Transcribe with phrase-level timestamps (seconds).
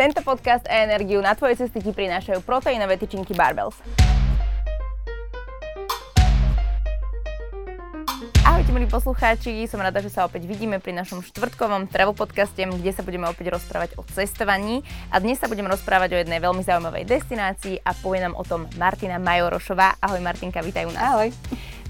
[0.00, 3.76] Tento podcast a energiu na tvoje cesty ti prinášajú proteínové tyčinky Barbells.
[8.40, 12.96] Ahojte milí poslucháči, som rada, že sa opäť vidíme pri našom štvrtkovom travel podcaste, kde
[12.96, 14.80] sa budeme opäť rozprávať o cestovaní.
[15.12, 18.72] A dnes sa budeme rozprávať o jednej veľmi zaujímavej destinácii a povie nám o tom
[18.80, 20.00] Martina Majorošová.
[20.00, 21.12] Ahoj Martinka, vítaj u nás.
[21.12, 21.28] Ahoj.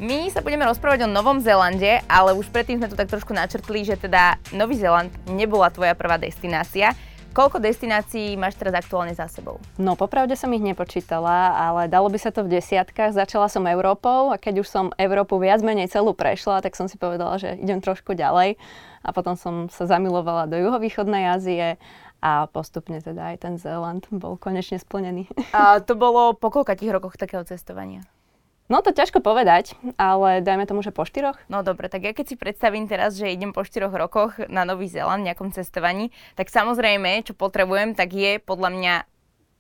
[0.03, 3.87] My sa budeme rozprávať o Novom Zélande, ale už predtým sme tu tak trošku načrtli,
[3.87, 6.91] že teda Nový Zéland nebola tvoja prvá destinácia.
[7.31, 9.63] Koľko destinácií máš teraz aktuálne za sebou?
[9.79, 13.15] No, popravde som ich nepočítala, ale dalo by sa to v desiatkách.
[13.15, 16.99] Začala som Európou a keď už som Európu viac menej celú prešla, tak som si
[16.99, 18.59] povedala, že idem trošku ďalej.
[19.07, 21.79] A potom som sa zamilovala do juhovýchodnej Ázie
[22.19, 25.31] a postupne teda aj ten Zéland bol konečne splnený.
[25.55, 28.03] A to bolo po koľkých rokoch takého cestovania?
[28.71, 31.35] No to ťažko povedať, ale dajme tomu, že po štyroch.
[31.51, 34.87] No dobre, tak ja keď si predstavím teraz, že idem po štyroch rokoch na Nový
[34.87, 38.95] Zéland, nejakom cestovaní, tak samozrejme, čo potrebujem, tak je podľa mňa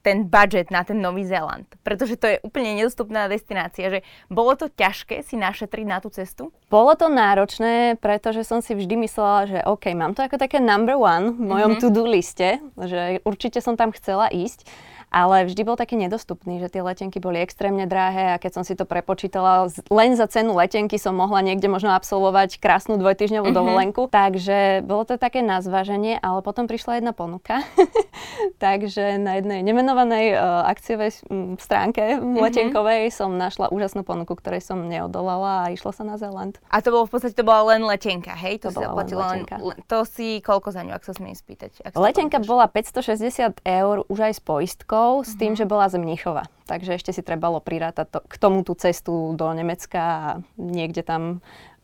[0.01, 1.69] ten budget na ten Nový Zéland.
[1.85, 3.93] Pretože to je úplne nedostupná destinácia.
[3.93, 4.01] Že
[4.33, 6.55] bolo to ťažké si našetriť na tú cestu?
[6.73, 10.97] Bolo to náročné, pretože som si vždy myslela, že OK, mám to ako také number
[10.97, 11.83] one v mojom mm-hmm.
[11.85, 14.65] to-do liste, že určite som tam chcela ísť
[15.11, 18.79] ale vždy bol taký nedostupný, že tie letenky boli extrémne drahé a keď som si
[18.79, 23.59] to prepočítala, len za cenu letenky som mohla niekde možno absolvovať krásnu dvojtyžňovú mm-hmm.
[23.59, 24.03] dovolenku.
[24.07, 27.67] Takže bolo to také na zváženie, ale potom prišla jedna ponuka.
[28.63, 31.11] Takže na jednej nemenovanej uh, akciovej
[31.59, 32.39] stránke mm-hmm.
[32.39, 36.63] letenkovej som našla úžasnú ponuku, ktorej som neodolala a išla sa na Zeland.
[36.71, 38.63] A to bolo v podstate to bola len letenka, hej?
[38.63, 39.59] To, to bola len letenka.
[39.59, 41.99] Len, to si koľko za ňu, ak sa smiem spýtať?
[41.99, 45.59] Letenka bola 560 eur už aj s poistkou rokov s tým, mhm.
[45.59, 46.45] že bola z Mníchova.
[46.69, 51.41] Takže ešte si trebalo prirátať to, k tomu tú cestu do Nemecka a niekde tam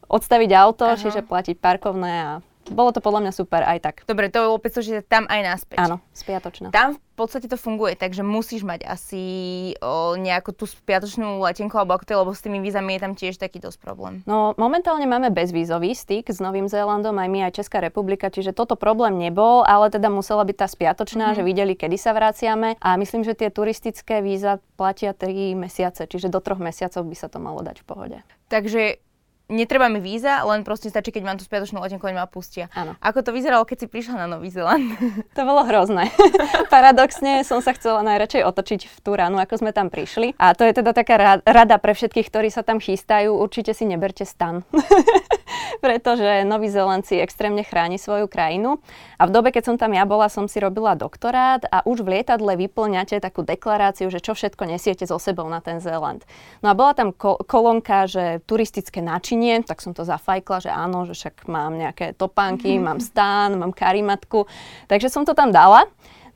[0.07, 1.01] odstaviť auto, Aha.
[1.01, 2.33] čiže platiť parkovné a
[2.71, 3.97] bolo to podľa mňa super aj tak.
[4.07, 5.79] Dobre, to bolo 560 tam aj naspäť.
[5.79, 6.71] Áno, spiatočná.
[6.75, 9.25] Tam v podstate to funguje, takže musíš mať asi
[9.81, 13.41] o, nejakú tú spiatočnú letenku alebo ako to lebo s tými vízami je tam tiež
[13.41, 14.21] taký dosť problém.
[14.29, 18.77] No momentálne máme bezvízový styk s Novým Zélandom, aj my, aj Česká republika, čiže toto
[18.77, 21.35] problém nebol, ale teda musela byť tá spiatočná, mm.
[21.41, 26.29] že videli, kedy sa vraciame a myslím, že tie turistické víza platia 3 mesiace, čiže
[26.29, 28.19] do troch mesiacov by sa to malo dať v pohode.
[28.53, 29.01] Takže
[29.47, 32.67] netreba mi víza, len proste stačí, keď mám tú spiatočnú letenku, oni ma pustia.
[32.75, 32.99] Áno.
[32.99, 34.87] Ako to vyzeralo, keď si prišla na Nový Zeland?
[35.37, 36.09] To bolo hrozné.
[36.73, 40.33] Paradoxne som sa chcela najradšej otočiť v tú ranu, ako sme tam prišli.
[40.41, 43.37] A to je teda taká rada pre všetkých, ktorí sa tam chystajú.
[43.37, 44.65] Určite si neberte stan.
[45.85, 48.77] Pretože Nový Zeland si extrémne chráni svoju krajinu.
[49.17, 52.21] A v dobe, keď som tam ja bola, som si robila doktorát a už v
[52.21, 56.29] lietadle vyplňate takú deklaráciu, že čo všetko nesiete so sebou na ten Zeland.
[56.61, 61.07] No a bola tam kolónka, že turistické načiny nie, tak som to zafajkla, že áno,
[61.07, 62.87] že však mám nejaké topánky, mm-hmm.
[62.91, 64.51] mám stán, mám karimatku.
[64.91, 65.87] Takže som to tam dala.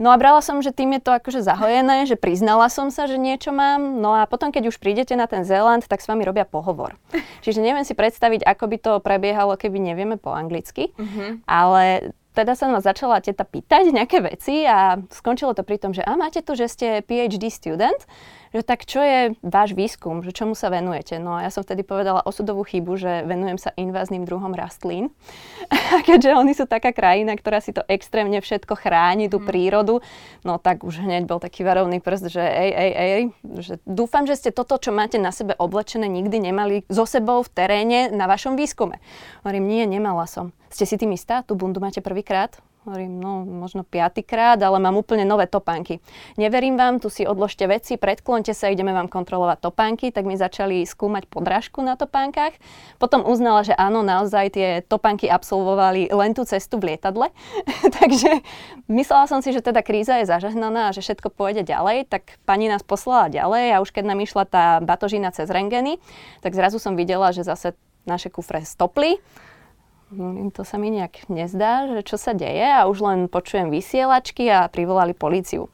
[0.01, 3.21] No a brala som, že tým je to akože zahojené, že priznala som sa, že
[3.21, 4.01] niečo mám.
[4.01, 6.97] No a potom, keď už prídete na ten Zéland, tak s vami robia pohovor.
[7.45, 10.97] Čiže neviem si predstaviť, ako by to prebiehalo, keby nevieme po anglicky.
[10.97, 11.45] Mm-hmm.
[11.45, 16.07] Ale teda sa ma začala teta pýtať nejaké veci a skončilo to pri tom, že
[16.07, 17.99] a máte tu, že ste PhD student,
[18.51, 21.23] že tak čo je váš výskum, že čomu sa venujete?
[21.23, 25.15] No a ja som vtedy povedala osudovú chybu, že venujem sa invázným druhom rastlín.
[25.95, 29.47] A keďže oni sú taká krajina, ktorá si to extrémne všetko chráni, tú mm.
[29.47, 30.03] prírodu,
[30.43, 33.23] no tak už hneď bol taký varovný prst, že ej, ej, ej,
[33.63, 37.51] že dúfam, že ste toto, čo máte na sebe oblečené, nikdy nemali so sebou v
[37.55, 38.99] teréne na vašom výskume.
[39.47, 40.51] Hovorím, nie, nemala som.
[40.71, 41.43] Ste si tým istá?
[41.43, 42.63] Tú bundu máte prvýkrát?
[42.89, 46.01] Hovorím, no možno piatýkrát, ale mám úplne nové topánky.
[46.41, 50.89] Neverím vám, tu si odložte veci, predklonte sa, ideme vám kontrolovať topánky, tak mi začali
[50.89, 52.57] skúmať podrážku na topánkach.
[52.97, 57.29] Potom uznala, že áno, naozaj tie topánky absolvovali len tú cestu v lietadle.
[58.01, 58.41] Takže
[58.89, 62.73] myslela som si, že teda kríza je zažehnaná a že všetko pôjde ďalej, tak pani
[62.73, 66.01] nás poslala ďalej a už keď nám išla tá batožina cez rengeny,
[66.41, 67.77] tak zrazu som videla, že zase
[68.09, 69.21] naše kufre stopli
[70.11, 74.51] Hm, to sa mi nejak nezdá, že čo sa deje a už len počujem vysielačky
[74.51, 75.71] a privolali políciu.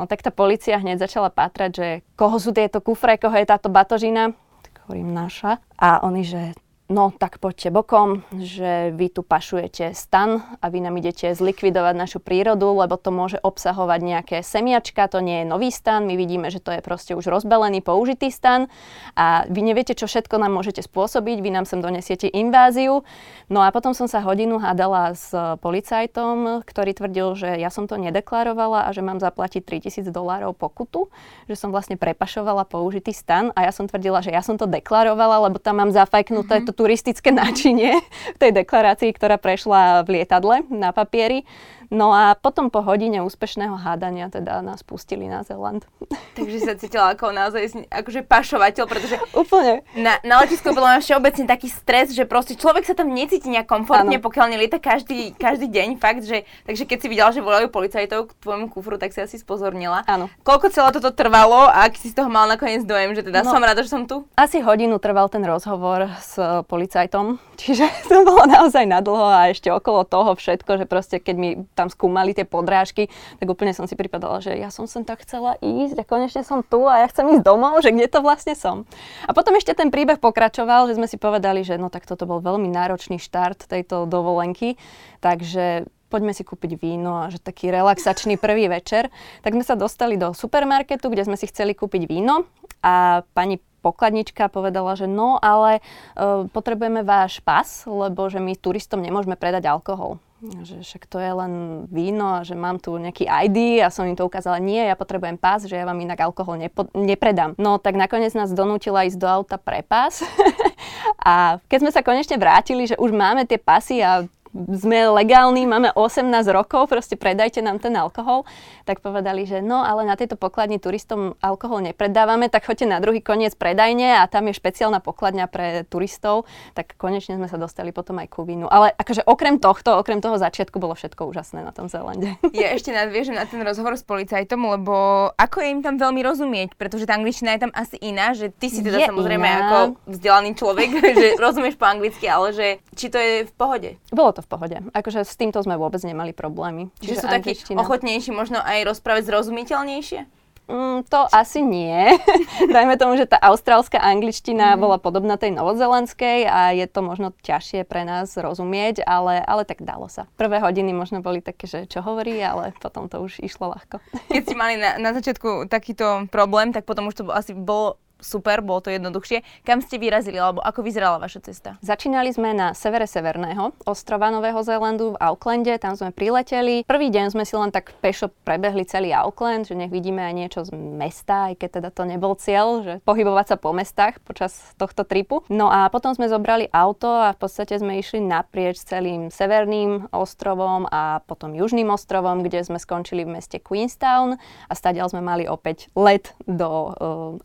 [0.00, 3.68] No tak tá policia hneď začala pátrať, že koho sú tieto kufre, koho je táto
[3.68, 4.32] batožina.
[4.64, 5.60] Tak hovorím naša.
[5.76, 6.56] A oni, že
[6.90, 12.18] no tak poďte bokom, že vy tu pašujete stan a vy nám idete zlikvidovať našu
[12.18, 16.58] prírodu, lebo to môže obsahovať nejaké semiačka, to nie je nový stan, my vidíme, že
[16.58, 18.66] to je proste už rozbalený, použitý stan
[19.14, 23.06] a vy neviete, čo všetko nám môžete spôsobiť, vy nám sem donesiete inváziu.
[23.46, 25.30] No a potom som sa hodinu hádala s
[25.62, 31.06] policajtom, ktorý tvrdil, že ja som to nedeklarovala a že mám zaplatiť 3000 dolárov pokutu,
[31.46, 35.46] že som vlastne prepašovala použitý stan a ja som tvrdila, že ja som to deklarovala,
[35.46, 36.79] lebo tam mám zafajknuté mm-hmm.
[36.80, 38.00] Turistické náčinie
[38.32, 41.44] v tej deklarácii, ktorá prešla v lietadle na papieri.
[41.90, 45.82] No a potom po hodine úspešného hádania teda nás pustili na Zeland.
[46.38, 49.82] Takže sa cítila ako naozaj akože pašovateľ, pretože Úplne.
[49.98, 54.22] Na, na letisku bolo všeobecne taký stres, že proste človek sa tam necíti nejak komfortne,
[54.22, 54.24] ano.
[54.24, 58.38] pokiaľ nelieta každý, každý deň, fakt, že, takže keď si videla, že volajú policajtov k
[58.38, 60.06] tvojmu kufru, tak si asi spozornila.
[60.06, 60.30] Áno.
[60.46, 63.50] Koľko celé toto trvalo a aký si z toho mal nakoniec dojem, že teda no,
[63.50, 64.30] som rada, že som tu?
[64.38, 66.38] Asi hodinu trval ten rozhovor s
[66.70, 71.50] policajtom, čiže to bolo naozaj nadlho a ešte okolo toho všetko, že proste keď mi
[71.80, 73.08] tam skúmali tie podrážky,
[73.40, 76.60] tak úplne som si pripadala, že ja som sem tak chcela ísť a konečne som
[76.60, 78.84] tu a ja chcem ísť domov, že kde to vlastne som.
[79.24, 82.44] A potom ešte ten príbeh pokračoval, že sme si povedali, že no tak toto bol
[82.44, 84.76] veľmi náročný štart tejto dovolenky,
[85.24, 89.08] takže poďme si kúpiť víno a že taký relaxačný prvý večer.
[89.46, 92.44] Tak sme sa dostali do supermarketu, kde sme si chceli kúpiť víno
[92.82, 99.00] a pani pokladnička povedala, že no, ale uh, potrebujeme váš pas, lebo že my turistom
[99.00, 101.52] nemôžeme predať alkohol že však to je len
[101.92, 105.68] víno že mám tu nejaký ID a som im to ukázala, nie, ja potrebujem pás,
[105.68, 107.52] že ja vám inak alkohol nepo- nepredám.
[107.60, 110.24] No tak nakoniec nás donútila ísť do auta pre pás
[111.20, 115.94] a keď sme sa konečne vrátili, že už máme tie pasy a sme legálni, máme
[115.94, 118.42] 18 rokov, proste predajte nám ten alkohol,
[118.82, 123.22] tak povedali, že no, ale na tejto pokladni turistom alkohol nepredávame, tak choďte na druhý
[123.22, 128.18] koniec predajne a tam je špeciálna pokladňa pre turistov, tak konečne sme sa dostali potom
[128.18, 128.66] aj ku vínu.
[128.66, 132.34] Ale akože okrem tohto, okrem toho začiatku bolo všetko úžasné na tom Zelande.
[132.60, 136.76] Ja ešte nadviežem na ten rozhovor s policajtom, lebo ako je im tam veľmi rozumieť,
[136.76, 139.60] pretože tá angličtina je tam asi iná, že ty si teda je samozrejme iná.
[139.64, 139.78] ako
[140.10, 140.88] vzdelaný človek,
[141.22, 142.66] že rozumieš po anglicky, ale že
[142.98, 143.90] či to je v pohode?
[144.12, 144.76] Bolo to to v pohode.
[144.96, 146.88] Akože s týmto sme vôbec nemali problémy.
[147.04, 150.40] Čiže sú takí ochotnejší možno aj rozprávať zrozumiteľnejšie?
[150.70, 152.14] Mm, to asi nie.
[152.74, 154.78] Dajme tomu, že tá austrálska angličtina mm.
[154.78, 159.82] bola podobná tej novozelandskej a je to možno ťažšie pre nás rozumieť, ale, ale tak
[159.82, 160.30] dalo sa.
[160.38, 163.98] Prvé hodiny možno boli také, že čo hovorí, ale potom to už išlo ľahko.
[164.30, 168.62] Keď ste mali na, na začiatku takýto problém, tak potom už to asi bolo super,
[168.64, 169.64] bolo to jednoduchšie.
[169.66, 171.76] Kam ste vyrazili, alebo ako vyzerala vaša cesta?
[171.82, 176.84] Začínali sme na severe severného ostrova Nového Zélandu v Aucklande, tam sme prileteli.
[176.86, 180.60] Prvý deň sme si len tak pešo prebehli celý Auckland, že nech vidíme aj niečo
[180.68, 185.02] z mesta, aj keď teda to nebol cieľ, že pohybovať sa po mestách počas tohto
[185.02, 185.42] tripu.
[185.48, 190.86] No a potom sme zobrali auto a v podstate sme išli naprieč celým severným ostrovom
[190.90, 194.36] a potom južným ostrovom, kde sme skončili v meste Queenstown
[194.68, 196.92] a stadiaľ sme mali opäť let do uh,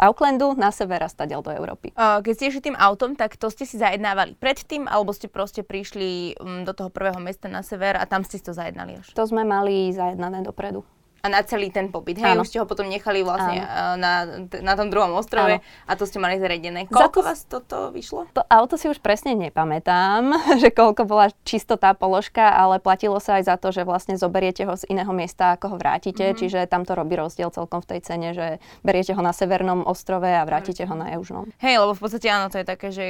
[0.02, 1.94] Aucklandu na sever a stadiaľ do Európy.
[1.94, 6.34] Keď ste išli tým autom, tak to ste si zajednávali predtým, alebo ste proste prišli
[6.42, 9.14] mm, do toho prvého mesta na sever a tam ste si to zajednali až?
[9.14, 10.82] To sme mali zajednané dopredu
[11.26, 12.22] a na celý ten pobyt.
[12.22, 13.66] Hej, už ste ho potom nechali vlastne
[13.98, 15.90] na, na tom druhom ostrove Áno.
[15.90, 16.86] a to ste mali zariadené.
[16.86, 18.30] Koľko to, vás toto vyšlo?
[18.38, 20.30] To auto si už presne nepamätám,
[20.62, 24.70] že koľko bola čisto tá položka, ale platilo sa aj za to, že vlastne zoberiete
[24.70, 26.40] ho z iného miesta, ako ho vrátite, mm-hmm.
[26.40, 30.30] čiže tam to robí rozdiel celkom v tej cene, že beriete ho na severnom ostrove
[30.30, 31.50] a vrátite ho na južnom.
[31.58, 33.06] Hej, lebo v podstate áno, to je také, že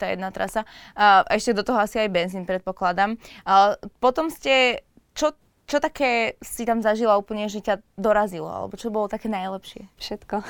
[0.00, 0.64] tá jedna trasa.
[0.96, 3.20] A ešte do toho asi aj benzín predpokladám.
[3.44, 5.36] A potom ste, čo
[5.68, 8.48] čo také si tam zažila úplne, že ťa dorazilo?
[8.48, 9.84] Alebo čo bolo také najlepšie?
[10.00, 10.40] Všetko.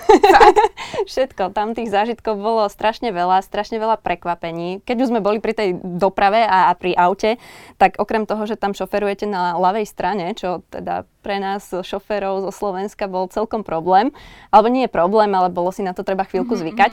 [1.10, 1.50] Všetko.
[1.50, 4.78] Tam tých zážitkov bolo strašne veľa, strašne veľa prekvapení.
[4.86, 7.34] Keď už sme boli pri tej doprave a, a pri aute,
[7.82, 12.48] tak okrem toho, že tam šoferujete na ľavej strane, čo teda pre nás šoferov zo
[12.48, 14.16] Slovenska bol celkom problém,
[14.48, 16.72] alebo nie je problém, ale bolo si na to treba chvíľku mm-hmm.
[16.72, 16.92] zvykať,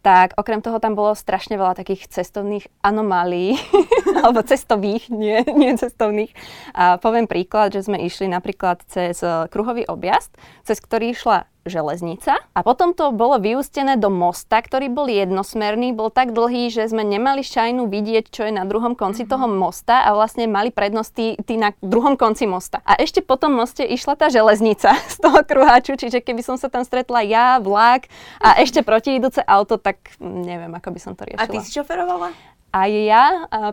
[0.00, 3.60] tak okrem toho tam bolo strašne veľa takých cestovných anomálií,
[4.24, 6.32] alebo cestových, nie, nie cestovných.
[6.72, 10.32] A poviem príklad, že sme išli napríklad cez eh, kruhový objazd,
[10.64, 16.12] cez ktorý išla železnica a potom to bolo vyústené do mosta, ktorý bol jednosmerný, bol
[16.12, 19.32] tak dlhý, že sme nemali šajnu vidieť, čo je na druhom konci mm-hmm.
[19.32, 22.84] toho mosta a vlastne mali prednosť tí, tí na druhom konci mosta.
[22.84, 26.68] A ešte po tom moste išla tá železnica z toho kruháču, čiže keby som sa
[26.68, 28.06] tam stretla ja, vlak
[28.38, 31.44] a ešte protiidúce auto, tak neviem, ako by som to riešila.
[31.44, 32.53] A ty si šoferovala?
[32.74, 33.24] Aj ja.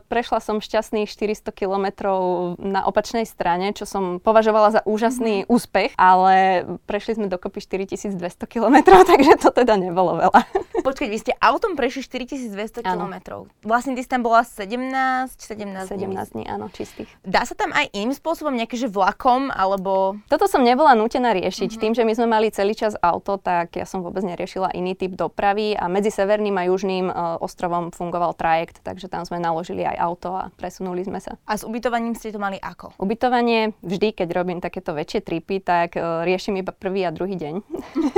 [0.05, 5.49] Prešla som šťastných 400 kilometrov na opačnej strane, čo som považovala za úžasný mm-hmm.
[5.49, 10.41] úspech, ale prešli sme dokopy 4200 kilometrov, takže to teda nebolo veľa.
[10.81, 13.45] Počkaj, vy ste autom prešli 4200 kilometrov.
[13.61, 16.17] Vlastne ty si tam bola 17, 17 dní.
[16.17, 17.05] 17 dní, áno, čistých.
[17.21, 20.17] Dá sa tam aj iným spôsobom, nejaké že vlakom, alebo...
[20.25, 21.69] Toto som nebola nútená riešiť.
[21.69, 21.83] Mm-hmm.
[21.85, 25.13] Tým, že my sme mali celý čas auto, tak ja som vôbec neriešila iný typ
[25.13, 29.97] dopravy a medzi severným a južným uh, ostrovom fungoval trajekt, takže tam sme naložili aj
[30.01, 31.37] auto a presunuli sme sa.
[31.45, 32.97] A s ubytovaním ste to mali ako?
[32.97, 37.55] Ubytovanie vždy, keď robím takéto väčšie tripy, tak uh, riešim iba prvý a druhý deň.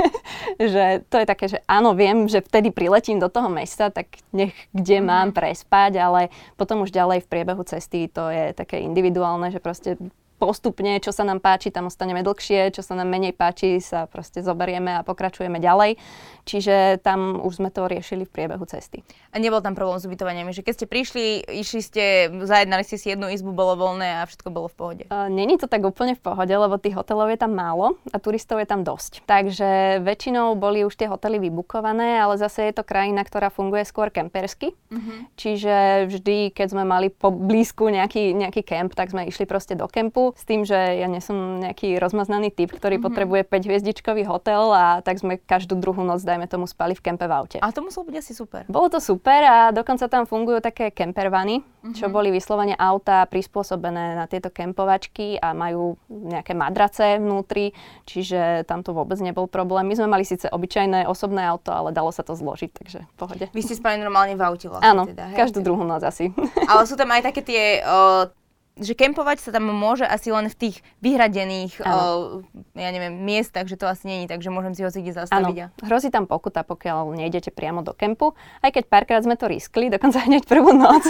[0.72, 4.54] že to je také, že áno, viem, že vtedy priletím do toho mesta, tak nech
[4.70, 9.58] kde mám prespať, ale potom už ďalej v priebehu cesty to je také individuálne, že
[9.58, 9.98] proste
[10.36, 14.42] postupne, čo sa nám páči, tam ostaneme dlhšie, čo sa nám menej páči, sa proste
[14.42, 15.96] zoberieme a pokračujeme ďalej.
[16.44, 19.00] Čiže tam už sme to riešili v priebehu cesty.
[19.32, 21.24] A nebol tam problém s ubytovaniami, že keď ste prišli,
[21.64, 22.04] išli ste,
[22.44, 25.04] zajednali ste si jednu izbu, bolo voľné a všetko bolo v pohode?
[25.08, 28.60] Uh, Není to tak úplne v pohode, lebo tých hotelov je tam málo a turistov
[28.60, 29.24] je tam dosť.
[29.24, 34.12] Takže väčšinou boli už tie hotely vybukované, ale zase je to krajina, ktorá funguje skôr
[34.12, 34.76] kempersky.
[34.92, 35.24] Uh-huh.
[35.40, 39.88] Čiže vždy, keď sme mali po blízku nejaký, nejaký kemp, tak sme išli proste do
[39.88, 43.08] kempu s tým, že ja nie som nejaký rozmaznaný typ, ktorý mm-hmm.
[43.12, 47.28] potrebuje 5 hviezdičkový hotel a tak sme každú druhú noc, dajme tomu, spali v kempe
[47.28, 47.58] v aute.
[47.60, 48.64] A to muselo byť asi super.
[48.70, 51.92] Bolo to super a dokonca tam fungujú také kempervany, mm-hmm.
[51.92, 57.76] čo boli vyslovene auta prispôsobené na tieto kempovačky a majú nejaké madrace vnútri,
[58.08, 59.84] čiže tam to vôbec nebol problém.
[59.84, 63.44] My sme mali síce obyčajné osobné auto, ale dalo sa to zložiť, takže v pohode.
[63.50, 65.36] Vy ste spali normálne v aute vlastne Áno, teda, hej?
[65.36, 66.30] každú druhú noc asi.
[66.70, 68.30] Ale sú tam aj také tie uh,
[68.74, 72.42] že kempovať sa tam môže asi len v tých vyhradených, o,
[72.74, 75.56] ja neviem, miestach, že to asi není, takže môžem si ho si kde zastaviť.
[75.70, 78.34] Áno, hrozí tam pokuta, pokiaľ nejdete priamo do kempu,
[78.66, 81.06] aj keď párkrát sme to riskli, dokonca hneď prvú noc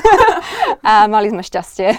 [0.85, 1.97] a mali sme šťastie.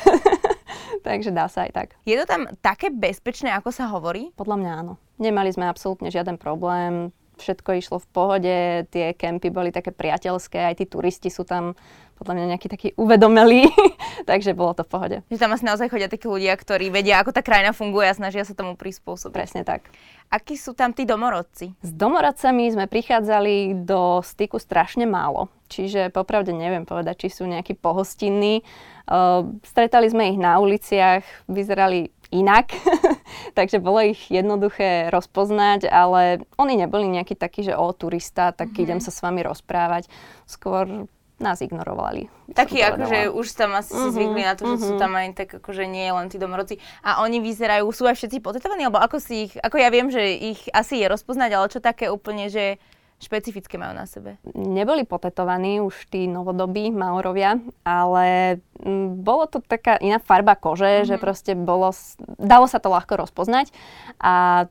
[1.07, 1.87] takže dá sa aj tak.
[2.05, 4.29] Je to tam také bezpečné, ako sa hovorí?
[4.37, 4.93] Podľa mňa áno.
[5.17, 8.57] Nemali sme absolútne žiaden problém, všetko išlo v pohode,
[8.91, 11.75] tie kempy boli také priateľské, aj tí turisti sú tam
[12.15, 13.67] podľa mňa nejaký taký uvedomelý,
[14.29, 15.17] takže bolo to v pohode.
[15.27, 18.47] Že tam asi naozaj chodia takí ľudia, ktorí vedia, ako tá krajina funguje a snažia
[18.47, 19.33] sa tomu prispôsobiť.
[19.35, 19.91] Presne tak.
[20.31, 21.75] Akí sú tam tí domorodci?
[21.83, 25.51] S domorodcami sme prichádzali do styku strašne málo.
[25.69, 28.61] Čiže popravde neviem povedať, či sú nejakí pohostinní.
[29.05, 32.73] Uh, stretali sme ich na uliciach, vyzerali inak,
[33.57, 38.83] takže bolo ich jednoduché rozpoznať, ale oni neboli nejakí takí, že o turista, tak mm-hmm.
[38.85, 40.09] idem sa s vami rozprávať.
[40.49, 42.31] Skôr nás ignorovali.
[42.55, 44.87] Takí akože už tam asi uh-huh, si mhm, zvykli na to, že uh-huh.
[44.87, 45.01] sú mhm.
[45.01, 46.79] tam aj tak akože nie len tí domorodci.
[47.03, 50.23] A oni vyzerajú, sú aj všetci potetovaní, alebo ako si ich, ako ja viem, že
[50.31, 52.79] ich asi je rozpoznať, ale čo také úplne, že
[53.19, 54.39] špecifické majú na sebe?
[54.55, 61.09] Neboli potetovaní už tí novodobí Maorovia, ale m, bolo to taká iná farba kože, mm-hmm.
[61.09, 61.95] že proste bolo,
[62.39, 63.71] dalo sa to ľahko rozpoznať
[64.19, 64.65] a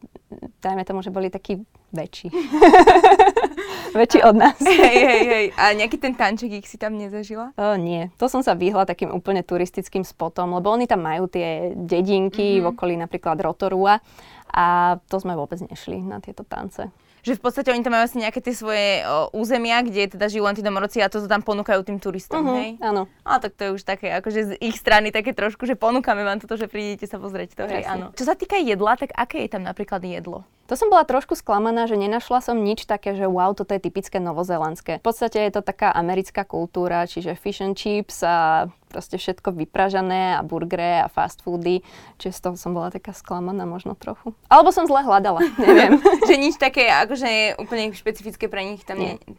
[0.61, 2.29] dajme tomu, že boli takí väčší.
[3.95, 4.59] väčší od nás.
[4.85, 5.47] hej, hej, hej.
[5.55, 7.55] A nejaký ten tanček ich si tam nezažila?
[7.55, 8.11] O, nie.
[8.19, 12.65] To som sa vyhla takým úplne turistickým spotom, lebo oni tam majú tie dedinky mm-hmm.
[12.67, 14.03] v okolí napríklad Rotorua
[14.51, 16.91] a to sme vôbec nešli na tieto tance
[17.25, 20.45] že v podstate oni tam majú asi nejaké tie svoje o, územia, kde teda žijú
[20.45, 22.71] len tí domorodci a to, to tam ponúkajú tým turistom, uh-huh, hej?
[22.85, 23.09] Áno.
[23.25, 26.45] A tak to je už také, akože z ich strany také trošku, že ponúkame vám
[26.45, 28.13] toto, že prídete sa pozrieť to, hej, áno.
[28.13, 30.45] Čo sa týka jedla, tak aké je tam napríklad jedlo?
[30.65, 34.17] To som bola trošku sklamaná, že nenašla som nič také, že wow, toto je typické
[34.17, 34.97] novozelandské.
[34.97, 40.41] V podstate je to taká americká kultúra, čiže fish and chips a proste všetko vypražané
[40.41, 41.85] a burgery a fast foody.
[42.17, 44.33] Čiže z toho som bola taká sklamaná možno trochu.
[44.49, 46.01] Alebo som zle hľadala, neviem.
[46.25, 49.21] že nič také akože úplne špecifické pre nich tam nie.
[49.21, 49.37] nie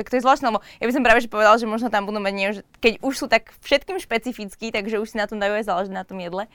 [0.00, 2.24] tak to je zvláštne, lebo ja by som práve že povedal, že možno tam budú
[2.24, 5.92] mať, keď už sú tak všetkým špecifickí, takže už si na tom dajú aj záležiť
[5.92, 6.48] na tom jedle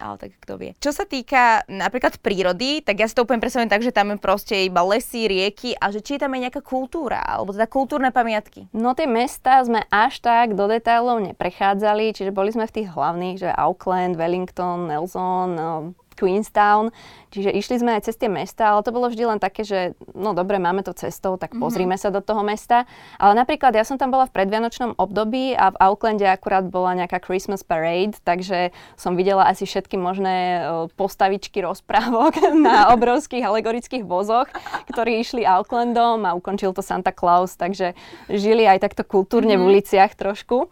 [0.00, 0.72] ale tak kto vie.
[0.80, 4.18] Čo sa týka napríklad prírody, tak ja si to úplne predstavujem tak, že tam je
[4.18, 8.10] proste iba lesy, rieky a že či je tam aj nejaká kultúra, alebo teda kultúrne
[8.10, 8.72] pamiatky.
[8.72, 13.36] No tie mesta sme až tak do detailov neprechádzali, čiže boli sme v tých hlavných,
[13.36, 15.72] že Auckland, Wellington, Nelson, no,
[16.20, 16.92] Queenstown,
[17.32, 20.36] čiže išli sme aj cez tie mesta, ale to bolo vždy len také, že no
[20.36, 21.64] dobre, máme to cestou, tak mhm.
[21.64, 22.12] pozrime mm-hmm.
[22.12, 22.84] sa do toho mesta.
[23.16, 27.24] Ale napríklad ja som tam bola v predvianočnom období a v Aucklande akurát bola nejaká
[27.24, 30.68] Christmas parade, takže som videla asi všetky možné
[31.00, 32.36] postavičky rozprávok
[32.68, 34.52] na obrovských alegorických vozoch,
[34.92, 37.96] ktorí išli Aucklandom a ukončil to Santa Claus, takže
[38.28, 39.64] žili aj takto kultúrne mm-hmm.
[39.64, 40.68] v uliciach trošku.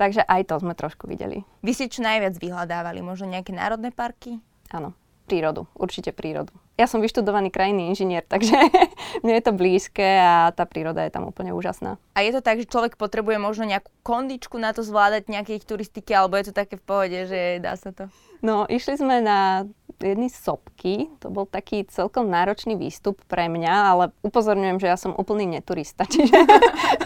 [0.00, 1.44] Takže aj to sme trošku videli.
[1.60, 3.04] Vy ste čo najviac vyhľadávali?
[3.04, 4.40] Možno nejaké národné parky?
[4.70, 4.94] Áno,
[5.30, 6.50] prírodu, určite prírodu.
[6.74, 8.54] Ja som vyštudovaný krajný inžinier, takže
[9.22, 12.02] mne je to blízke a tá príroda je tam úplne úžasná.
[12.18, 16.10] A je to tak, že človek potrebuje možno nejakú kondičku na to zvládať nejaké turistiky,
[16.14, 18.10] alebo je to také v pohode, že dá sa to?
[18.40, 19.68] No, išli sme na
[20.02, 21.12] jedny sopky.
[21.20, 26.08] To bol taký celkom náročný výstup pre mňa, ale upozorňujem, že ja som úplný neturista.
[26.20, 26.36] Čiže,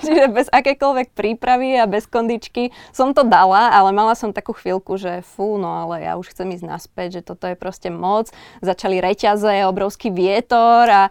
[0.01, 4.97] čiže bez akékoľvek prípravy a bez kondičky som to dala, ale mala som takú chvíľku,
[4.99, 8.31] že fú, no ale ja už chcem ísť naspäť, že toto je proste moc.
[8.63, 11.03] Začali reťaze, obrovský vietor a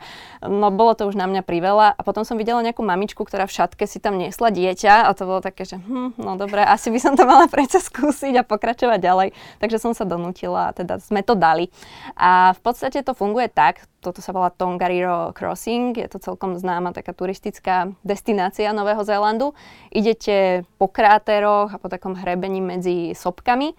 [0.44, 1.96] no bolo to už na mňa priveľa.
[1.96, 5.28] A potom som videla nejakú mamičku, ktorá v šatke si tam niesla dieťa a to
[5.28, 9.00] bolo také, že hm, no dobre, asi by som to mala predsa skúsiť a pokračovať
[9.00, 9.30] ďalej.
[9.60, 11.73] Takže som sa donútila a teda sme to dali.
[12.18, 16.92] A v podstate to funguje tak, toto sa volá Tongariro Crossing, je to celkom známa
[16.92, 19.56] taká turistická destinácia Nového Zélandu.
[19.90, 23.74] Idete po kráteroch a po takom hrebení medzi sopkami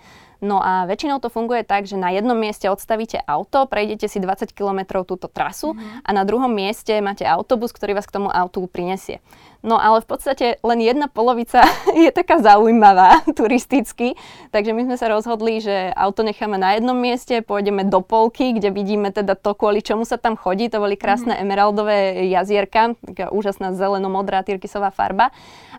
[0.45, 4.53] No a väčšinou to funguje tak, že na jednom mieste odstavíte auto, prejdete si 20
[4.53, 6.05] km túto trasu mm-hmm.
[6.05, 9.25] a na druhom mieste máte autobus, ktorý vás k tomu autu prinesie.
[9.65, 11.65] No ale v podstate len jedna polovica
[12.05, 14.13] je taká zaujímavá turisticky,
[14.53, 18.69] takže my sme sa rozhodli, že auto necháme na jednom mieste, pôjdeme do polky, kde
[18.69, 20.69] vidíme teda to, kvôli čomu sa tam chodí.
[20.69, 21.45] To boli krásne mm-hmm.
[21.49, 21.97] emeraldové
[22.29, 25.33] jazierka, taká úžasná zeleno-modrá tyrkysová farba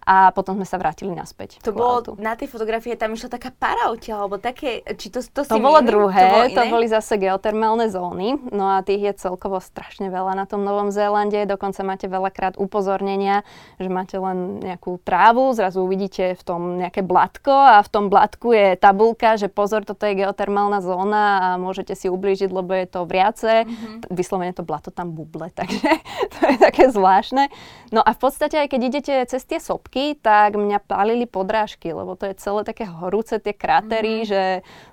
[0.05, 1.61] a potom sme sa vrátili naspäť.
[1.65, 2.11] To bolo, autu.
[2.17, 5.81] na tej fotografii tam išla taká para odtiaľ, alebo také, či to, to, to bolo
[5.81, 10.37] druhé, to, bolo to boli zase geotermálne zóny, no a tých je celkovo strašne veľa
[10.37, 13.41] na tom Novom Zélande, dokonca máte veľakrát upozornenia,
[13.75, 18.55] že máte len nejakú trávu, zrazu uvidíte v tom nejaké blatko a v tom blatku
[18.55, 23.03] je tabulka, že pozor, toto je geotermálna zóna a môžete si ublížiť, lebo je to
[23.03, 23.67] vriace.
[23.67, 24.11] Mm-hmm.
[24.15, 25.89] Vyslovene to blato tam buble, takže
[26.31, 27.51] to je také zvláštne.
[27.91, 32.15] No a v podstate aj keď idete cez tie sopky, tak mňa pálili podrážky, lebo
[32.15, 34.31] to je celé také horúce, tie krátery, mm-hmm.
[34.31, 34.41] že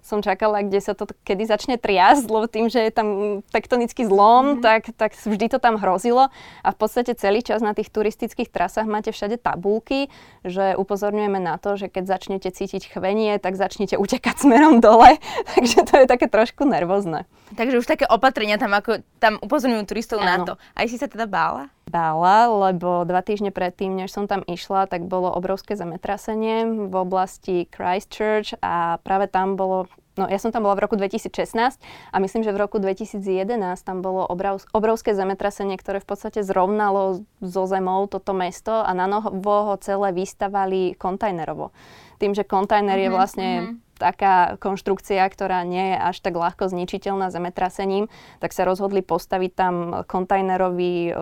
[0.03, 3.09] som čakala, kde sa to kedy začne triasť, lebo tým, že je tam
[3.55, 4.65] tektonický zlom, mm-hmm.
[4.65, 6.29] tak, tak vždy to tam hrozilo.
[6.67, 10.09] A v podstate celý čas na tých turistických trasách máte všade tabulky,
[10.43, 15.21] že upozorňujeme na to, že keď začnete cítiť chvenie, tak začnete utekať smerom dole.
[15.53, 17.29] Takže to je také trošku nervózne.
[17.53, 20.29] Takže už také opatrenia tam, ako, tam upozorňujú turistov ano.
[20.29, 20.53] na to.
[20.73, 21.69] Aj si sa teda bála?
[21.85, 27.69] Bála, lebo dva týždne predtým, než som tam išla, tak bolo obrovské zemetrasenie v oblasti
[27.69, 31.81] Christchurch a práve tam bolo No ja som tam bola v roku 2016
[32.13, 33.49] a myslím, že v roku 2011
[33.81, 34.29] tam bolo
[34.77, 40.13] obrovské zemetrasenie, ktoré v podstate zrovnalo so zemou toto mesto a na novo ho celé
[40.13, 41.73] vystavali kontajnerovo.
[42.21, 43.77] Tým, že kontajner mm-hmm, je mhm, vlastne mm-hmm.
[43.97, 49.75] taká konštrukcia, ktorá nie je až tak ľahko zničiteľná zemetrasením, tak sa rozhodli postaviť tam
[50.05, 51.17] kontajnerový,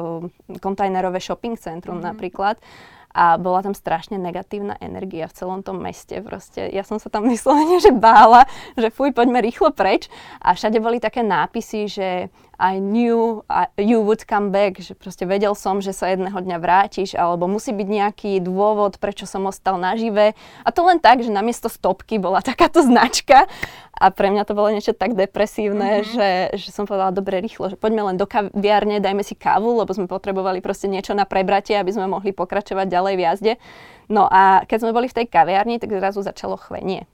[0.59, 2.11] kontajnerové shopping centrum mm-hmm.
[2.11, 2.59] napríklad
[3.11, 6.23] a bola tam strašne negatívna energia v celom tom meste.
[6.23, 8.47] Proste ja som sa tam vyslovene, že bála,
[8.79, 10.07] že fuj, poďme rýchlo preč.
[10.43, 12.09] A všade boli také nápisy, že
[12.61, 13.41] I knew
[13.81, 17.73] you would come back, že proste vedel som, že sa jedného dňa vrátiš, alebo musí
[17.73, 20.37] byť nejaký dôvod, prečo som ostal nažive.
[20.61, 23.49] A to len tak, že namiesto stopky bola takáto značka
[23.97, 26.13] a pre mňa to bolo niečo tak depresívne, mm-hmm.
[26.13, 26.29] že,
[26.61, 30.05] že som povedala, dobre, rýchlo, že poďme len do kaviárne, dajme si kávu, lebo sme
[30.05, 33.53] potrebovali proste niečo na prebratie, aby sme mohli pokračovať ďalej v jazde.
[34.13, 37.09] No a keď sme boli v tej kaviarni, tak zrazu začalo chvenie.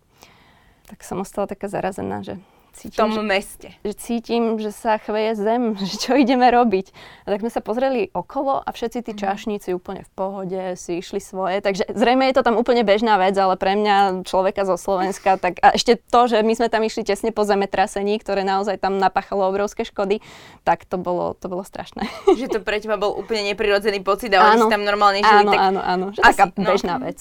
[0.90, 2.42] Tak som ostala taká zarazená, že
[2.76, 3.68] cítim, tom že, meste.
[3.80, 6.92] Že cítim, že sa chveje zem, že čo ideme robiť.
[7.24, 9.20] A tak sme sa pozreli okolo a všetci tí mm.
[9.20, 11.64] čašníci úplne v pohode si išli svoje.
[11.64, 15.58] Takže zrejme je to tam úplne bežná vec, ale pre mňa človeka zo Slovenska, tak
[15.64, 19.48] a ešte to, že my sme tam išli tesne po zemetrasení, ktoré naozaj tam napáchalo
[19.48, 20.20] obrovské škody,
[20.62, 22.04] tak to bolo, to bolo strašné.
[22.38, 25.46] Že to pre teba bol úplne neprirodzený pocit a oni si tam normálne žili.
[25.46, 25.58] Áno, tak...
[25.58, 26.06] áno, áno.
[26.12, 27.08] Že asi, taká bežná no.
[27.08, 27.18] vec.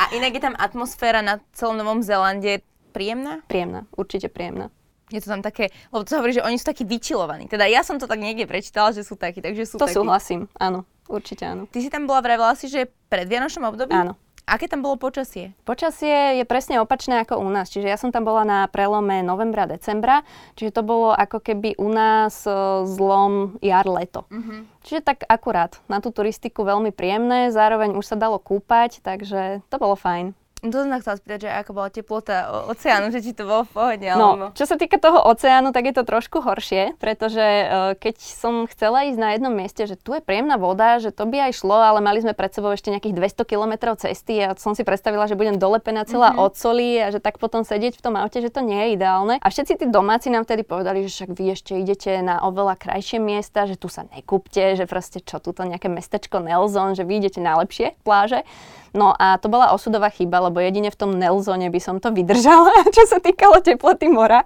[0.00, 3.40] A inak je tam atmosféra na celom Novom Zélande príjemná?
[3.46, 4.74] Príjemná, určite príjemná.
[5.10, 7.50] Je to tam také, lebo to sa hovorí, že oni sú takí vyčilovaní.
[7.50, 9.98] Teda ja som to tak niekde prečítala, že sú takí, takže sú to takí.
[9.98, 11.66] Súhlasím, áno, určite áno.
[11.66, 13.94] Ty si tam bola, vravela si, že pred Vianočnom období?
[13.94, 14.14] Áno.
[14.50, 15.54] Aké tam bolo počasie?
[15.62, 17.70] Počasie je presne opačné ako u nás.
[17.70, 20.26] Čiže ja som tam bola na prelome novembra, decembra.
[20.58, 22.42] Čiže to bolo ako keby u nás
[22.90, 24.26] zlom jar-leto.
[24.26, 24.66] Uh-huh.
[24.82, 25.78] Čiže tak akurát.
[25.86, 27.54] Na tú turistiku veľmi príjemné.
[27.54, 30.34] Zároveň už sa dalo kúpať, takže to bolo fajn.
[30.60, 32.36] To som chcela spýtať, že ako bola teplota
[32.68, 34.08] oceánu, že či to bolo v pohode.
[34.12, 34.46] No, alebo...
[34.52, 39.08] čo sa týka toho oceánu, tak je to trošku horšie, pretože uh, keď som chcela
[39.08, 42.04] ísť na jednom mieste, že tu je príjemná voda, že to by aj šlo, ale
[42.04, 45.56] mali sme pred sebou ešte nejakých 200 km cesty a som si predstavila, že budem
[45.56, 46.44] dolepená celá mm-hmm.
[46.44, 49.40] od soli a že tak potom sedieť v tom aute, že to nie je ideálne.
[49.40, 53.16] A všetci tí domáci nám vtedy povedali, že však vy ešte idete na oveľa krajšie
[53.16, 57.24] miesta, že tu sa nekúpte, že proste čo, tu to nejaké mestečko Nelson, že vy
[57.24, 58.44] idete na lepšie pláže.
[58.90, 62.74] No a to bola osudová chyba, lebo jedine v tom Nelzone by som to vydržala,
[62.96, 64.42] čo sa týkalo teploty mora.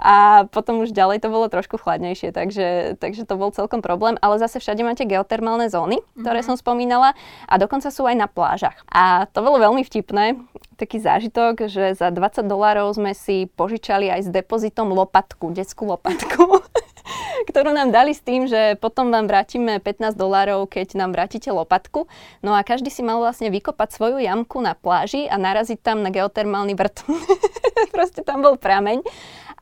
[0.00, 4.16] A potom už ďalej to bolo trošku chladnejšie, takže, takže to bol celkom problém.
[4.24, 6.56] Ale zase všade máte geotermálne zóny, ktoré mm-hmm.
[6.56, 7.12] som spomínala
[7.46, 8.80] a dokonca sú aj na plážach.
[8.88, 10.40] A to bolo veľmi vtipné,
[10.80, 16.58] taký zážitok, že za 20 dolárov sme si požičali aj s depozitom lopatku, detskú lopatku.
[17.44, 22.06] ktorú nám dali s tým, že potom vám vrátime 15 dolárov, keď nám vrátite lopatku.
[22.40, 26.10] No a každý si mal vlastne vykopať svoju jamku na pláži a naraziť tam na
[26.10, 27.04] geotermálny vrt.
[27.94, 29.04] Proste tam bol prameň.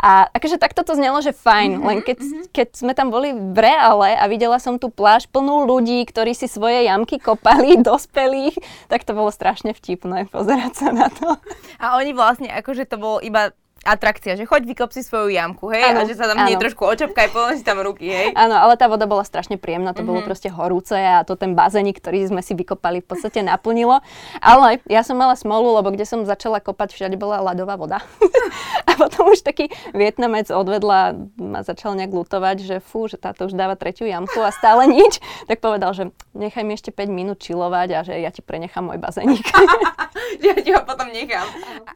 [0.00, 2.44] A akože takto to znelo, že fajn, mm-hmm, len keď, mm-hmm.
[2.56, 6.48] keď sme tam boli v reále a videla som tú pláž plnú ľudí, ktorí si
[6.48, 8.56] svoje jamky kopali, dospelých,
[8.88, 11.36] tak to bolo strašne vtipné pozerať sa na to.
[11.76, 15.96] A oni vlastne, akože to bolo iba atrakcia, že choď vykop si svoju jamku, hej,
[15.96, 18.28] ano, a že sa tam nie trošku očapkaj, potom si tam ruky, hej.
[18.36, 20.08] Áno, ale tá voda bola strašne príjemná, to mm-hmm.
[20.08, 20.28] bolo mhm.
[20.28, 24.04] proste horúce a to ten bazénik, ktorý sme si vykopali, v podstate naplnilo.
[24.44, 28.04] Ale ja som mala smolu, lebo kde som začala kopať, všade bola ľadová voda.
[28.88, 33.56] a potom už taký Vietnamec odvedla, ma začal nejak lutovať, že fú, že táto už
[33.56, 37.88] dáva tretiu jamku a stále nič, tak povedal, že nechaj mi ešte 5 minút čilovať
[37.96, 39.42] a že ja ti prenechám môj bazénik.
[40.46, 41.46] ja ti ho potom nechám.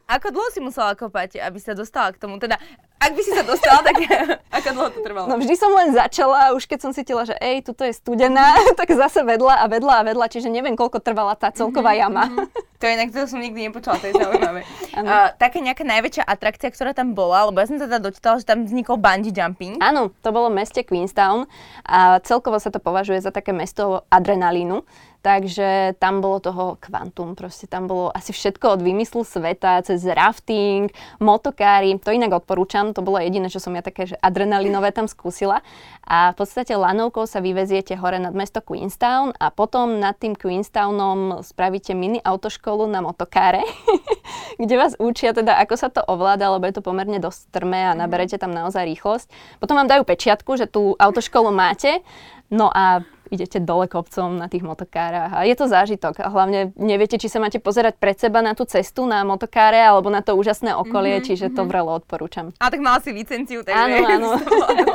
[0.07, 2.39] A ako dlho si musela kopať, aby sa dostala k tomu?
[2.39, 2.59] Teda,
[2.95, 3.95] ak by si sa dostala, tak
[4.61, 5.25] ako dlho to trvalo?
[5.27, 8.89] No vždy som len začala už keď som cítila, že ej, tuto je studená, tak
[8.95, 12.25] zase vedla a vedla a vedla, čiže neviem, koľko trvala tá celková mhm, jama.
[12.31, 12.73] Mm-hmm.
[12.75, 14.67] To inak, to som nikdy nepočula, to je zaujímavé.
[14.95, 18.67] Uh, taká nejaká najväčšia atrakcia, ktorá tam bola, lebo ja som teda dočítala, že tam
[18.67, 19.79] vznikol bungee jumping.
[19.79, 21.47] Áno, to bolo v meste Queenstown
[21.87, 24.83] a celkovo sa to považuje za také mesto adrenalínu.
[25.25, 30.93] Takže tam bolo toho kvantum, proste tam bolo asi všetko od vymyslu sveta, cez rafting,
[31.17, 35.65] motokári, to inak odporúčam, to bolo jediné, čo som ja také že adrenalinové tam skúsila.
[36.05, 41.41] A v podstate lanovkou sa vyveziete hore nad mesto Queenstown a potom nad tým Queenstownom
[41.41, 43.65] spravíte mini autoškolu na motokáre,
[44.61, 47.97] kde vás učia teda, ako sa to ovláda, lebo je to pomerne dosť strmé a
[47.97, 49.57] naberete tam naozaj rýchlosť.
[49.57, 52.05] Potom vám dajú pečiatku, že tú autoškolu máte,
[52.53, 53.01] no a
[53.33, 55.33] idete dole kopcom na tých motokárach.
[55.33, 56.21] A je to zážitok.
[56.21, 60.09] A hlavne neviete, či sa máte pozerať pred seba na tú cestu na motokáre alebo
[60.13, 61.69] na to úžasné okolie, mm-hmm, čiže to mhm.
[61.69, 62.53] vrelo odporúčam.
[62.61, 63.77] A tak mala si licenciu, takže...
[63.77, 64.29] Áno, áno.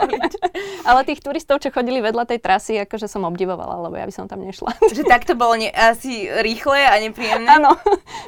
[0.89, 4.27] Ale tých turistov, čo chodili vedľa tej trasy, akože som obdivovala, lebo ja by som
[4.27, 4.73] tam nešla.
[4.97, 7.47] Že tak to bolo ne- asi rýchle a nepríjemné?
[7.47, 7.77] Áno,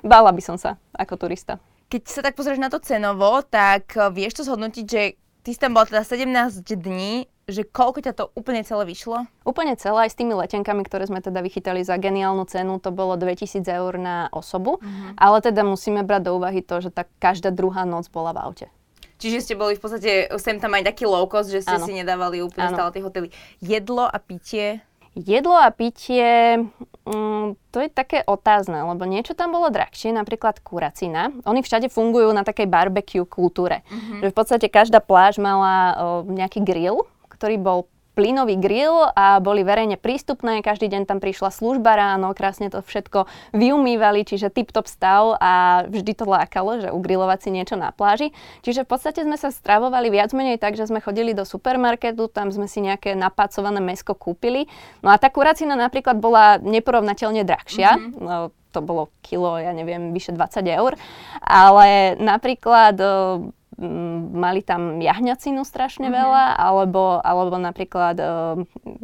[0.04, 1.58] bála by som sa ako turista.
[1.88, 5.02] Keď sa tak pozrieš na to cenovo, tak vieš to zhodnotiť, že
[5.42, 9.26] ty si tam bola teda 17 dní, že koľko ťa to úplne celé vyšlo?
[9.42, 13.18] Úplne celé, aj s tými letenkami, ktoré sme teda vychytali za geniálnu cenu, to bolo
[13.18, 15.18] 2000 eur na osobu, uh-huh.
[15.18, 18.66] ale teda musíme brať do úvahy to, že tá každá druhá noc bola v aute.
[19.22, 20.10] Čiže ste boli v podstate,
[20.42, 21.86] sem tam aj taký low cost, že ste ano.
[21.86, 22.76] si nedávali úplne ano.
[22.78, 23.28] stále tie hotely.
[23.62, 24.82] Jedlo a pitie?
[25.12, 26.56] Jedlo a pitie,
[27.04, 31.28] mm, to je také otázne, lebo niečo tam bolo drahšie, napríklad kuracina.
[31.44, 33.84] Oni všade fungujú na takej barbecue kultúre.
[33.92, 34.24] Uh-huh.
[34.24, 35.84] Že v podstate každá pláž mala o,
[36.24, 37.78] nejaký grill, ktorý bol
[38.12, 40.60] plynový grill a boli verejne prístupné.
[40.60, 43.24] Každý deň tam prišla služba ráno, krásne to všetko
[43.56, 48.36] vyumývali, čiže tip-top stav a vždy to lákalo, že ugrilovať si niečo na pláži.
[48.60, 52.52] Čiže v podstate sme sa stravovali viac menej tak, že sme chodili do supermarketu, tam
[52.52, 54.68] sme si nejaké napácované mesko kúpili.
[55.00, 57.96] No a tá kuracina napríklad bola neporovnateľne drahšia.
[57.96, 58.20] Mm-hmm.
[58.20, 60.96] No, to bolo kilo, ja neviem, vyše 20 eur.
[61.44, 62.96] Ale napríklad
[64.32, 66.20] mali tam jahňacinu strašne mm-hmm.
[66.22, 68.26] veľa, alebo, alebo napríklad e,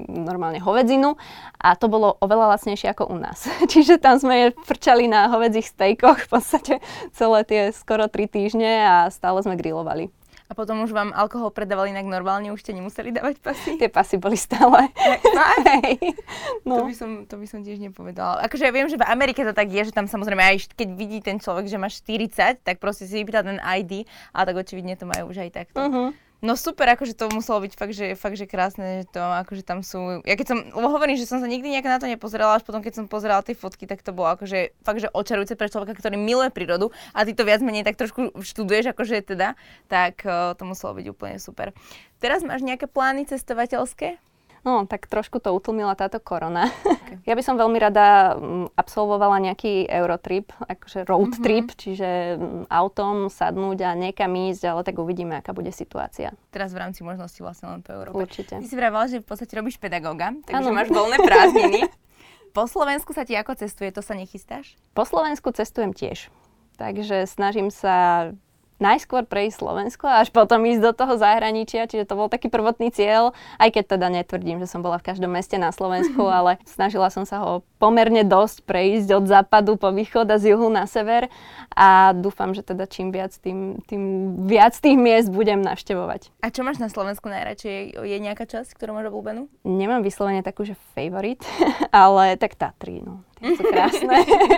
[0.09, 1.19] normálne hovedzinu
[1.59, 3.47] a to bolo oveľa lacnejšie ako u nás.
[3.73, 6.75] Čiže tam sme frčali na hovedzích stejkoch v podstate
[7.13, 10.18] celé tie skoro 3 týždne a stále sme grilovali
[10.49, 13.77] a potom už vám alkohol predávali inak normálne, už ste nemuseli dávať pasy?
[13.77, 14.89] Tie pasy boli stále.
[15.69, 16.17] Hej.
[16.65, 16.81] No.
[16.81, 18.41] To, by som, to by som tiež nepovedala.
[18.49, 21.21] Akože ja viem, že v Amerike to tak je, že tam samozrejme aj keď vidí
[21.21, 25.05] ten človek, že má 40, tak proste si vypýta ten ID, ale tak očividne to
[25.05, 25.85] majú už aj takto.
[25.85, 26.17] Uh-huh.
[26.39, 29.83] No super, akože to muselo byť fakt, že, fakt, že krásne, že to akože tam
[29.83, 32.79] sú, ja keď som, hovorím, že som sa nikdy nejak na to nepozerala, až potom
[32.79, 36.15] keď som pozerala tie fotky, tak to bolo akože fakt, že očarujúce pre človeka, ktorý
[36.15, 39.59] miluje prírodu a ty to viac menej tak trošku študuješ, akože teda,
[39.91, 41.75] tak uh, to muselo byť úplne super.
[42.23, 44.23] Teraz máš nejaké plány cestovateľské?
[44.67, 46.71] No, tak trošku to utlmila táto korona.
[46.85, 47.17] Okay.
[47.29, 51.45] Ja by som veľmi rada mm, absolvovala nejaký Eurotrip, akože road mm-hmm.
[51.45, 56.33] trip, čiže mm, autom sadnúť a niekam ísť, ale tak uvidíme, aká bude situácia.
[56.49, 58.17] Teraz v rámci možnosti vlastne len po Európe.
[58.17, 58.61] Určite.
[58.61, 60.77] Ty si vravala, že v podstate robíš pedagóga, takže ano.
[60.77, 61.81] máš voľné prázdniny.
[62.57, 64.81] po Slovensku sa ti ako cestuje, to sa nechystáš?
[64.97, 66.33] Po Slovensku cestujem tiež.
[66.81, 68.31] Takže snažím sa
[68.79, 72.95] najskôr prejsť Slovensko a až potom ísť do toho zahraničia, čiže to bol taký prvotný
[72.95, 77.11] cieľ, aj keď teda netvrdím, že som bola v každom meste na Slovensku, ale snažila
[77.11, 81.31] som sa ho pomerne dosť prejsť od západu po východ a z juhu na sever
[81.73, 86.35] a dúfam, že teda čím viac, tým, tým viac tých miest budem navštevovať.
[86.43, 88.03] A čo máš na Slovensku najradšej?
[88.03, 89.47] Je nejaká časť, ktorú máš obľúbenú?
[89.63, 91.41] Nemám vyslovene takú, že favorit,
[91.95, 93.23] ale tak Tatry, no.
[93.39, 94.11] Tie sú krásne.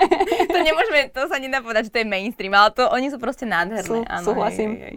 [0.55, 3.45] to nemôžeme, to sa nedá povedať, že to je mainstream, ale to oni sú proste
[3.45, 3.85] nádherné.
[3.85, 4.81] Sú, áno, súhlasím.
[4.81, 4.97] Hej, hej.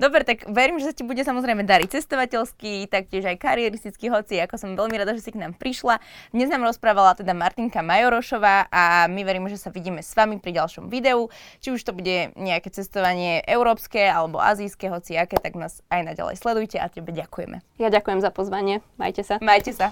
[0.00, 4.56] Dobre, tak verím, že sa ti bude samozrejme dariť cestovateľský, taktiež aj karieristický, hoci ako
[4.56, 6.00] som veľmi rada, že si k nám prišla.
[6.32, 10.62] Dnes nám rozprávala teda Martinka Majorošová a my veríme, že sa vidíme s vami pri
[10.62, 11.26] ďalšom videu.
[11.58, 16.38] Či už to bude nejaké cestovanie európske alebo azijské, hoci aké, tak nás aj naďalej
[16.38, 17.58] sledujte a tebe ďakujeme.
[17.82, 18.78] Ja ďakujem za pozvanie.
[18.94, 19.42] Majte sa.
[19.42, 19.90] Majte sa.